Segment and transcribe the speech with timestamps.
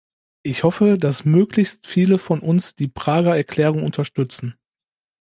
[0.41, 4.55] Ich hoffe, dass möglichst viele von uns die Prager Erklärung unterstützen.